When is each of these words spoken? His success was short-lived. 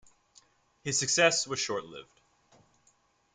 His 0.83 0.97
success 0.97 1.45
was 1.45 1.59
short-lived. 1.59 2.21